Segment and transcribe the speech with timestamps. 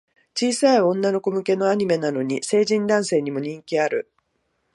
[0.33, 4.11] 小さい女の子向けのアニメなのに、成人男性にも人気ある